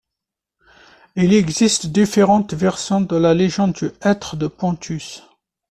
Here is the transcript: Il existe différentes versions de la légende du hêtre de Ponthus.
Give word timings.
Il 1.15 1.31
existe 1.31 1.85
différentes 1.85 2.55
versions 2.55 3.01
de 3.01 3.15
la 3.15 3.35
légende 3.35 3.73
du 3.73 3.91
hêtre 4.03 4.35
de 4.35 4.47
Ponthus. 4.47 5.19